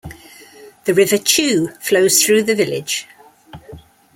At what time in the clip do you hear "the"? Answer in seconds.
0.85-0.95, 2.45-2.55